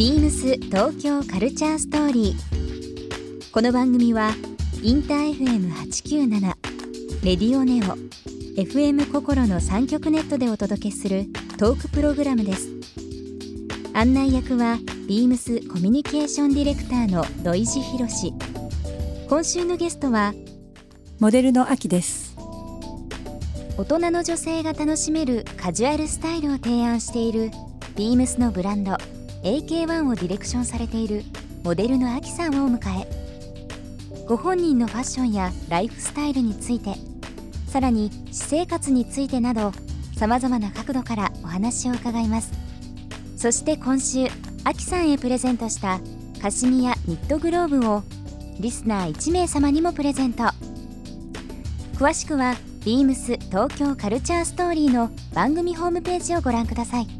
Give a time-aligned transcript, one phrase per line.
[0.00, 3.52] ビームス東京カルチャーストーリー。
[3.52, 4.30] この番組は
[4.82, 6.40] インター FM897
[7.22, 7.98] レディオネオ
[8.58, 11.26] FM 心の三極ネットでお届けする
[11.58, 12.70] トークプログラムです。
[13.92, 18.32] 案内役はビームスコミュニケーションディレクターの土井博志。
[19.28, 20.32] 今週のゲストは
[21.18, 22.34] モデルの秋です
[23.76, 27.50] 大人の女性が楽しめるカジュアルスタイルを提案している
[27.96, 28.96] ビームスのブランド
[29.42, 31.24] AK1 をディレクションされている
[31.64, 36.94] モデルの秋さんをお迎えご本人のファッションやライフスタイルについて
[37.66, 39.72] さらに私生活についてなど
[40.16, 42.52] さまざまな角度からお話を伺います。
[43.36, 44.26] そして今週
[44.64, 45.98] 秋さんへプレゼントした
[46.42, 48.02] カシミヤニットグローブを
[48.58, 50.44] リスナー1名様にもプレゼント。
[51.94, 52.54] 詳しくは
[52.84, 57.19] ビームス東京カルチャーストーリーの番組ホームページをご覧ください。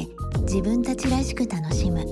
[0.53, 2.05] 自分たちらしく楽しむ。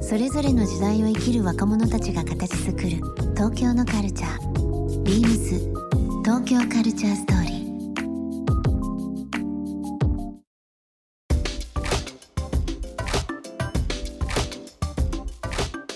[0.00, 2.88] それぞれの時代を生きる若者たちが形作る。
[3.34, 5.02] 東京のカルチャー。
[5.02, 5.58] ビームス。
[6.24, 7.50] 東京カルチャーストーリ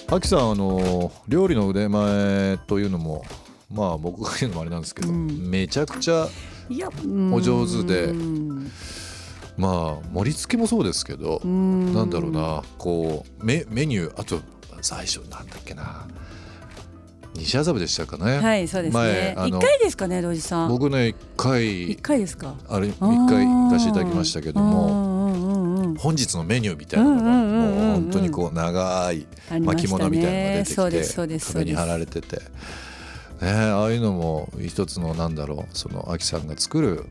[0.09, 0.17] ー。
[0.17, 3.25] 秋さんあの料理の腕前というのも
[3.72, 5.48] まあ僕が言うのもあれなんですけど、うん。
[5.48, 6.27] めちゃくちゃ
[6.69, 6.89] いや
[7.33, 8.72] お上手でうん
[9.56, 11.94] まあ盛り付けもそうですけど、うん。
[11.94, 14.41] なんだろうなこうメメニューあと
[14.83, 16.06] 最初なんだっけな。
[17.36, 20.69] 西麻布でしたかね、はいそうです前ね一回ですかね土井さん。
[20.69, 22.54] 僕ね一回一回ですか。
[22.69, 29.26] あれ一回行かせていただきましたけども本日のメニューみたいなのがもう本当にこう長い
[29.60, 32.43] 巻物みたいなのが出てきて壁に貼られてて、ね、
[33.43, 37.06] ああいうのも一つのなんだろうその秋さんが作る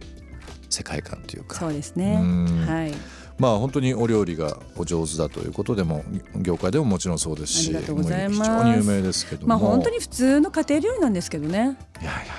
[0.74, 1.58] 世界観というか。
[1.60, 2.20] そうですね。
[2.22, 2.66] うん。
[2.68, 2.94] はい。
[3.38, 6.04] まあ本当にお料理がお上手だということでも
[6.36, 8.52] 業界でももちろんそうですしありがとうございます。
[8.52, 11.78] もう非常に有名ですけども、まあ本当に普通の家庭料理なんですけどね。
[12.02, 12.34] いやいやいや、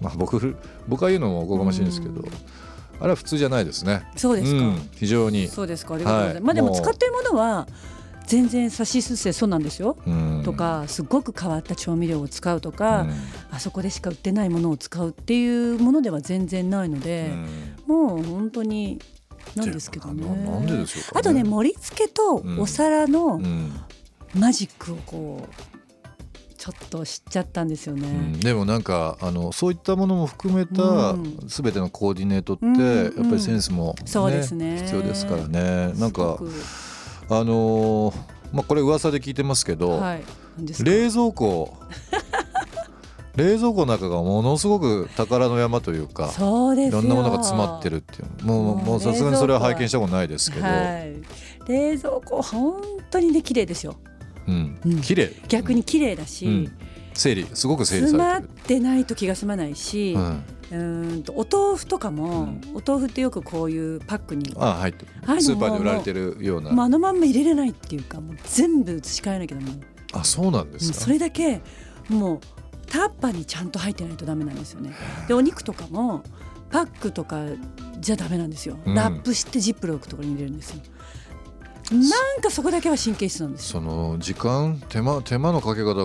[0.00, 0.56] まあ、僕
[0.88, 2.22] 僕が言うのもおこがましいんですけど、
[3.00, 4.04] あれは普通じゃないですね。
[4.16, 4.60] そうですか。
[4.62, 5.48] ん、非常に。
[5.48, 5.94] そうですか。
[5.94, 6.44] ありがとうございます、はい。
[6.44, 7.66] まあでも使ってるものは
[8.26, 13.12] 全然さしすせそうなんですよ、うんとかすごく変わった調味料を使うとか、うん。
[13.50, 17.32] あそこでしか売ってないものを使うっていうものでは全然ないので、
[17.86, 18.98] もう本当に
[19.54, 20.24] なんですけどね。
[20.24, 23.72] ななんででしょうあとね盛り付けとお皿のうん。
[24.34, 28.08] マジックをこうちょっと知っちゃったんですよね。
[28.08, 28.40] うん。
[28.40, 31.38] でもなんかあのそういったものも含めたうん。
[31.46, 34.78] 全てのコーディネートって、うんやっぱりセンスも、ねそうですね。
[34.78, 35.92] 必要ですからね。
[35.98, 36.38] なんか
[37.30, 40.22] あのーまあこれ噂で聞いてますけど、はい。
[40.82, 41.76] 冷蔵庫。
[43.36, 46.98] 冷蔵庫の中がものすごく宝の山というかそうですよ。
[46.98, 48.44] いろんなものが詰まってるっていう。
[48.44, 51.16] もうもうさすがにそれは拝見したことないですけど、はい、
[51.68, 53.94] 冷蔵庫本当にね綺麗ですよ。
[54.48, 54.80] うん。
[54.84, 55.00] うん。
[55.02, 55.32] 綺麗。
[55.46, 56.72] 逆に綺麗だし、うん
[57.18, 58.64] 整理すごく整理詰まっされてる。
[58.64, 65.04] てないと気が済まないし、う、うんーんとお豆腐とかも、うんお豆腐ってよくこういうパックにあ入って
[65.40, 69.72] スーパーで売られてるような、もうあのまんま入れれないっていうかもう全部移し替えなきゃダメ
[70.12, 71.60] あそうなんですかそれだけ
[72.08, 72.40] もう
[72.86, 74.94] タッパーにちゃんと入ってないとダメなんですよね。
[75.26, 76.22] でお肉とかも
[76.70, 77.44] パックとか
[77.98, 78.78] じゃダメなんですよ。
[78.84, 80.82] うんラップしてジップロックとかに入れるんですよ。
[81.90, 81.98] な
[82.38, 83.68] んかそこだけは神経質なんです。
[83.68, 86.04] その時間手間手間のかけ方が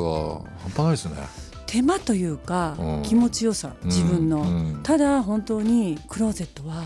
[0.61, 1.42] 半端ないですね。
[1.73, 3.01] 手間というか、うん。
[3.01, 4.79] 気持ちよさ自分の、うん。
[4.83, 6.83] ただ本当にクローゼットは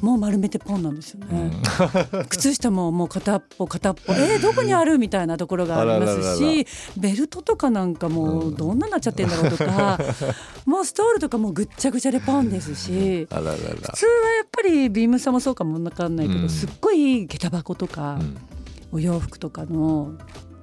[0.00, 0.06] うん。
[0.06, 1.48] もう丸めてポンなんですようね。
[1.48, 1.62] ん。
[2.30, 9.98] 靴下ももう片っぽ片っぽえー、どこにあるみたいなところがありますしベルトとかなんかもうどんなになっちゃってんだろうとか、
[10.66, 13.26] もうストールとかもうぐっちゃぐちゃでポンですし。
[13.28, 13.56] 普通はや
[14.44, 16.48] っぱりビームさんもそうかもわかんないけど、うん。
[16.48, 18.36] すっごい下駄箱とか、うん。
[18.92, 20.12] お洋服とかの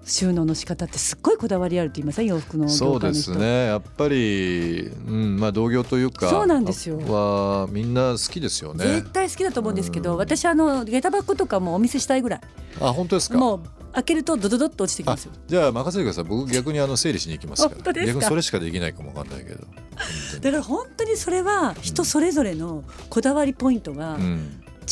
[0.06, 2.28] 収納の仕方ってすっごいこだわりあるって言いません？
[2.28, 3.66] 洋服のそうですね。
[3.66, 7.00] やっぱり、うんまあ、同業というかそうなんですよ。
[7.00, 8.86] はみんな好きですよね。
[8.86, 10.18] 絶対好きだと思うんですけど、うん。
[10.18, 12.42] 私あの下駄箱とかもお見せしたいぐらい。
[12.80, 13.38] あ本当ですか？
[13.40, 13.62] もう
[13.94, 15.32] 開けるとドドドッと落ちてきあますよ。
[15.48, 16.24] じゃあ任せてください。
[16.26, 17.76] 僕逆にあの整理しに行きますから。
[17.76, 18.14] 本当ですか？
[18.14, 19.66] 逆にそれしかできないかもわかんないけど。
[19.66, 24.18] 本だから本当にそれは人それぞれのこだわりポイントが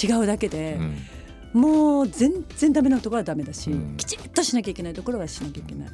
[0.02, 0.98] 違うだけで、うん
[1.54, 3.98] もう全然ダメなところはダメだし、うん。
[3.98, 5.90] きちっとしなきゃいけないところはしなきゃいけない。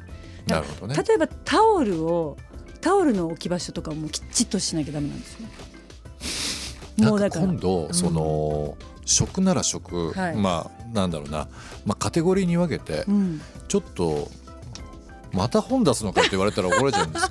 [0.47, 1.03] なるほどね。
[1.03, 2.37] 例えばタオルを
[2.81, 5.33] タオルの置き場所とかもきっちっとしなきゃダメなんです
[6.97, 7.09] よ。
[7.09, 7.45] もうだから。
[7.45, 10.35] 今度その、食なら食、はい。
[10.35, 11.47] まあなんだろうな、
[11.85, 14.29] まあ、カテゴリーに分けてうん、ちょっと
[15.31, 17.28] また本出すのかって言われたら怒られちゃうんです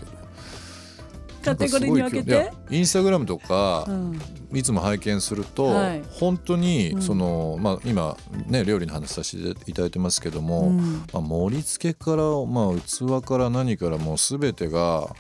[1.43, 2.53] カテゴリーに分けて？
[2.71, 4.21] インスタグラムとかう、ん。
[4.53, 6.03] いつも拝見すると、はい。
[6.11, 7.03] 本当にうん。
[7.03, 11.05] その、まあ、今ね料理の話させていただいてますけども、うん。
[11.13, 15.15] まあ、盛り付けから、まあ、器から何からもう全てが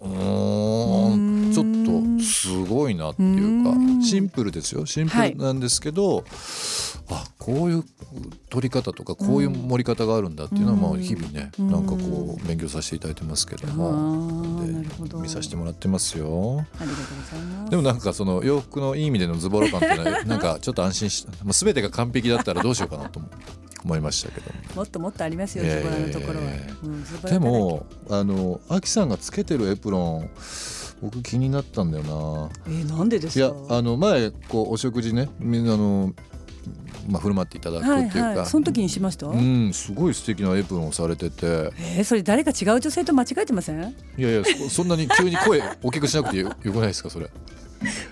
[0.00, 4.02] うーんちょっとすごいなっていうかうん。
[4.02, 4.84] シンプルですよ。
[4.86, 6.30] シンプルなんですけど、あ
[7.44, 7.84] こういう
[8.48, 11.70] 取り方とかこういう盛り方があるんだっていうのはまあ日々ねうん。
[11.70, 15.18] なんかこう勉強させていただいてますけどあもーなるほど。
[15.18, 16.64] 見させてもらってますよ。
[16.80, 17.70] ありがとうございます。
[17.70, 23.28] でもなんかその洋服のいい意味でのズボラ感っていうのはなんかちょっと安心し、まあ、全てが完璧だったらどうしようかなとも
[23.84, 24.82] 思いましたけども。
[24.82, 27.30] っともっとありますよズボラのところは。
[27.30, 30.30] でもあのアキさんがつけてるエプロン
[31.02, 32.50] 僕気になったんだよな。
[32.66, 33.48] えーなんでですいか。
[33.48, 36.14] やあの前こうお食事ねみんなあの、
[37.08, 38.46] まあ、振る舞っていただくってはいいうか、はい。
[38.46, 39.26] その時にしました？
[39.26, 43.94] うんすごい素敵なエプロンをされててえーそれ誰か違う女性と間違えてません？
[44.16, 47.28] いやいやそそんなに急に声 大きくしなくてよよくないですかそれい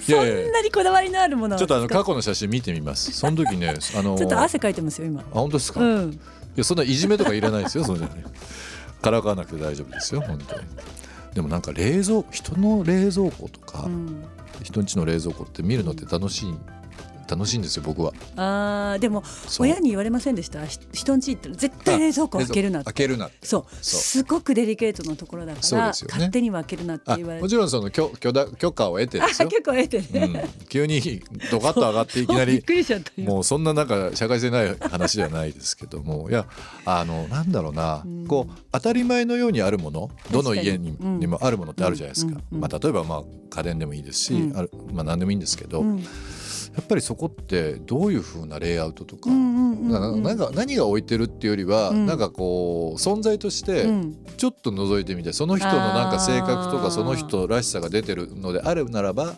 [0.05, 5.21] そやいやいやんなにこだわりのあるものをちょっとあの使過去の写真見てみますその時ねあのちょっと汗かいてますよ今。
[5.21, 6.21] あ本当ですか、いうん。
[6.57, 8.11] やそんないじめとかいらないですよそんなに
[9.01, 10.67] からかわなくて大丈夫ですよ本当に
[11.35, 14.23] でもなんか冷蔵人の冷蔵庫とか、うん
[14.63, 16.55] 人んちの冷蔵庫って見るのって楽しい
[17.35, 18.13] 楽しいんですよ僕は。
[18.37, 19.23] あーでも
[19.59, 20.65] 親に言われませんでした？
[20.67, 23.75] ひ人んち行ったら絶対冷蔵庫開けるな開けるなそう。
[23.85, 26.13] すごくデリケートなところだから、そうですよね。
[26.13, 27.43] 勝手には開けるなってあ言われて。
[27.43, 31.01] もちろんその許許だ許可を得てあですよ、結構得てね、うん、急に
[31.51, 33.29] ドカッと上がっていきなびっりくりしちゃったよ。
[33.29, 36.29] もうそんななんか社会性ない話じゃないですけども。
[36.31, 36.47] いや
[36.85, 38.27] あのなんだろうな、うん。
[38.27, 42.61] こう当たり前のようにあるものどの家に,、にもあるものってあるじゃないですか、うんうん。
[42.61, 44.57] まあ、例えばまあ家電でもいいですし、うん。
[44.57, 46.05] あるまあ、何でもいいんですけど、うん
[46.75, 52.07] やっぱりそこってどういう風なレイアウトとか,、なんか何が置いてるっていうよりは、うん。
[52.07, 54.17] なんかこう存在としてうん。
[54.37, 59.35] ちょっと覗いてみてその人のなんか性格とかその人らしさが出てるのであるならば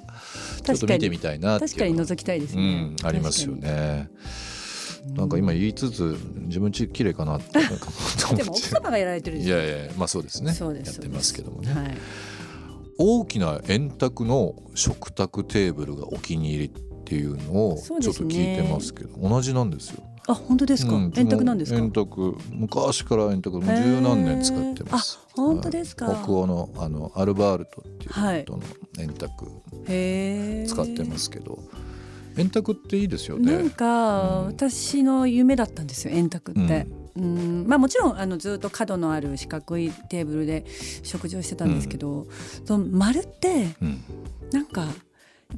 [0.62, 4.08] ちょっと見てみたいな確かに覗きたいですね、うん、ありますよね。
[5.14, 6.16] なんか今言いつつ
[6.46, 7.60] 自分ち綺麗かなって
[8.34, 10.52] でも奥様がやられてるいやいやまあそうですね。
[10.52, 10.94] そうです。
[10.94, 11.98] やってますけどもね、はい。
[12.96, 16.72] 大きな円卓の食卓テーブルがお気に入り
[17.04, 20.02] っていうのをちょっと聞いてますけど、同じなんですよ。
[20.26, 21.78] あ本当ですか、うん円卓なんですか？
[21.78, 25.18] 円卓昔から円卓もう十何年使ってます。
[25.22, 26.06] あ本当ですか？
[26.06, 28.62] はい北欧のあのアルバールトっていうはい人の
[28.98, 29.44] 円卓
[29.86, 31.58] へえ使ってますけど、
[32.38, 33.52] 円卓っていいですよね。
[33.52, 34.46] なんか、うん。
[34.46, 36.86] 私の夢だったんですよ円卓って。
[37.16, 37.66] うん。
[37.68, 40.64] まあ、もちろんあのずっと角のある四角いテーブルで
[41.02, 42.26] 食事をしてたんですけど、
[42.64, 44.00] その丸ってうん。
[44.52, 44.86] なんか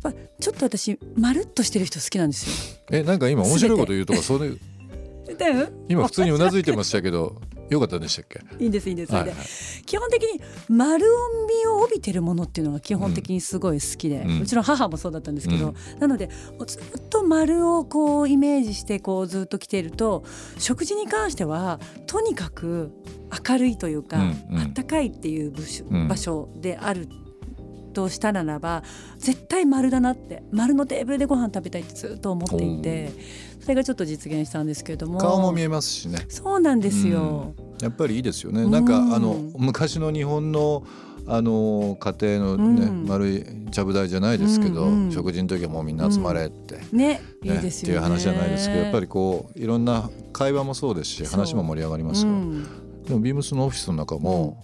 [0.03, 4.55] やっぱちょっと私丸っとしてる人好きなんですえなんか今面白いこと言うとかそれよ。
[5.27, 8.41] で今普通にうなずいてましたけどよかったんでしたっけ？
[8.63, 9.35] いいんですいいんです、はいはい。
[9.35, 9.37] で
[9.85, 11.05] 基本的に丸
[11.49, 14.41] みを帯びてるものっていうのが基本的にすごい好きで、うん。
[14.43, 15.99] うちの母もそうだったんですけど、うん。
[15.99, 16.31] なので
[16.67, 20.23] ずっと丸をこうイメージしてこうずっと来ていると
[20.59, 22.93] 食事に関してはとにかく
[23.49, 24.59] 明るいというか、うんうん。
[24.61, 25.53] あったかいっていう
[26.09, 27.09] 場所である
[27.97, 28.83] としたならば
[29.19, 33.11] 絶対丸だなって丸のテーブルでご飯食べたいってずっと思っていて
[33.61, 35.19] それがちょっと実現したんですけれども。
[35.19, 36.27] 顔も見えますしね。
[36.29, 37.55] そうなんですよ。
[37.81, 38.67] やっぱりいいですよね。
[38.69, 40.85] なんかうんあの昔の日本の
[41.27, 43.07] あの家庭のね、うん。
[43.07, 47.97] 丸いちゃぶ台じゃないですけど、食事の時はもうみんな集まれって、ね、いいねですよね。
[47.99, 52.67] っていう話じゃないですけどやっぱりこういろんな会話もそうですし話も盛り上がりますよ、うん。
[53.05, 54.63] でもビームスのオフィスの中も、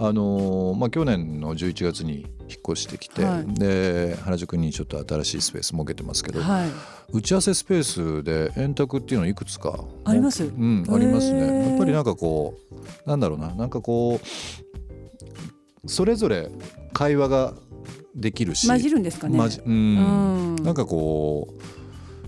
[0.00, 3.54] あのーまあ、去年の11月に引っ越してきて、はい。
[3.54, 6.68] で原宿にちょっと新しいスペース設けてますけど、はい。
[7.12, 10.44] 打ち合わせスペースで円卓っていうのいくつかあります？
[10.44, 11.68] うんありますね。
[11.70, 12.54] やっぱりなんかこ
[13.06, 14.20] うなんだろうななんかこ
[15.84, 16.50] うそれぞれ
[16.92, 17.54] 会話が
[18.14, 19.38] できるし混じるんですかね。
[19.38, 19.72] 混じうん。
[19.72, 20.64] うん。
[20.64, 21.62] なんかこう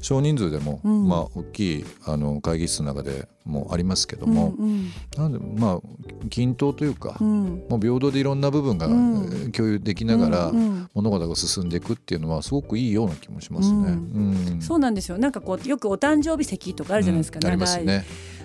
[0.00, 1.08] 少人数でも、うん。
[1.08, 4.90] まあ大きいあの会議室の中でもありますけどうんも、うん。
[5.16, 5.80] なんでまあ
[6.28, 7.64] 均等というか、うん。
[7.68, 10.90] もう平等でいろんな部分が、共有できながら、うんうん。
[10.94, 13.76] 物事が進んでいくっていうのはすごくいいような気もしますね。
[13.76, 14.54] うん。
[14.54, 14.62] うん。
[14.62, 15.18] そうなんですよ。
[15.18, 17.38] なんかこうよくお誕生日席とかあるじゃないですか。
[17.42, 17.46] うん。
[17.46, 18.04] ありますね。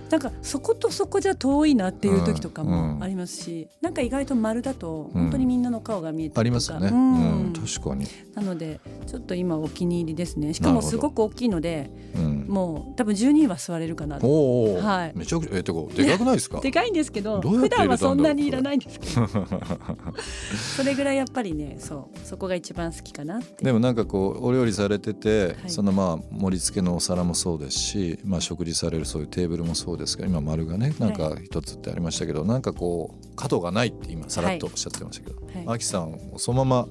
[0.10, 2.70] なんかそことそこじゃ遠いなっていう時とかうん。
[2.70, 5.22] もありますし、なんか意外と丸だとうん。
[5.24, 6.88] 本当にみんなの顔が見えてありますね。
[6.90, 7.50] ううん。
[7.50, 8.06] ん、確かに。
[8.36, 10.54] なのでちょっと今お気に入りですね。
[10.54, 14.28] しかもすごく大きいので、うん、もう多分12位は座れるかなと。
[14.28, 15.12] おお、はい。
[15.16, 16.60] めちゃくちゃえてかでかくないですか？
[16.62, 19.28] でかいんですけど普段はそんなにいらないんですけど。
[20.78, 23.64] それぐらいやっぱりねそうそこが一番好きかなって。
[23.64, 25.70] でもなんかこうお料理されてて、はい。
[25.70, 35.76] そのまあ盛り付けのお皿もそうですし、まあ、食事されるそういうテーブルもそうですが今丸がねなんか一つってありましたけど、なんかこう角がないって今さらっとおっしゃってましたけど、はい。
[35.76, 36.88] アキさんをそのまま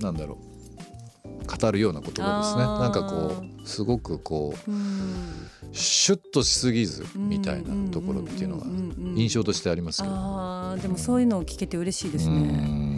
[0.00, 2.64] なんだろう語るような言葉ですね。
[2.64, 5.50] なんかこうすごくこううん。
[5.76, 8.66] シュッとしすぎずみたいなところっていうのが
[9.16, 10.14] 印象としてありますけど。
[10.80, 12.93] でもそういうのを聞けて嬉しいですうね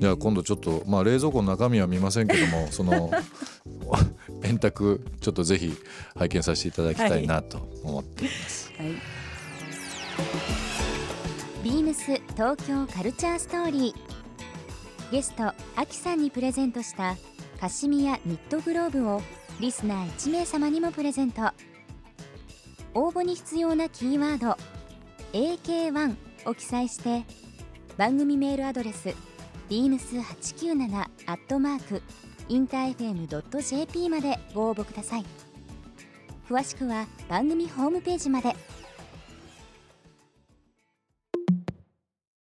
[0.00, 3.10] じゃあ今度ちょっとまあ冷蔵庫の中身は見ませんけども その
[4.42, 5.76] 円卓ちょっとぜひ
[6.16, 8.72] 拝見させていただきたいなと思っています。
[8.78, 8.94] はい。
[11.62, 12.04] ビームス
[12.34, 13.94] 東京カルチャーストーリー。
[15.12, 17.18] ゲストアキさんにプレゼントした
[17.60, 19.20] カシミヤニットグローブを
[19.60, 21.52] リスナー1名様にもプレゼント。
[22.94, 24.56] 応募に必要なキーワード
[25.32, 26.16] AK1
[26.46, 27.24] を記載して
[27.96, 29.14] 番組メールアドレス
[29.70, 32.02] beams897 アットマーク
[32.48, 35.24] インター FM.jp までご応募ください。
[36.48, 38.52] 詳しくは番組ホームページまで。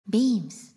[0.10, 0.76] ビームス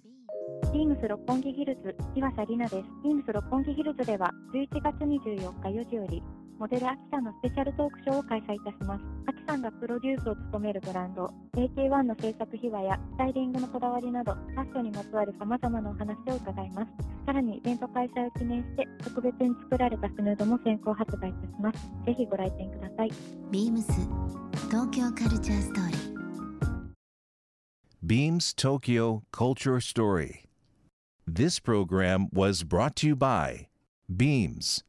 [0.75, 2.89] ビームス六本木ヒルズ岩佐里奈です。
[3.03, 6.23] ビームス六本木ヒルズでは11月24日4時より
[6.59, 9.05] モデルアキさんのスペシャルトークショーを開催いたします。
[9.27, 16.89] アキさんがプロデュースを務めるブランド AK1 の制作秘話やスタイリングのこだわりなどファッションにまつわる様々なお話を伺います。
[17.27, 21.79] さらにイベント開催を記念して特別に作られたスヌードも先行発売いたします。
[22.07, 23.11] ぜひご来店ください。
[23.51, 23.93] ビームス
[24.71, 26.17] 東京カルチャーストーリー
[28.03, 30.47] Beams Tokyo Culture Story.
[31.27, 33.67] This program was brought to you by
[34.09, 34.86] Beams.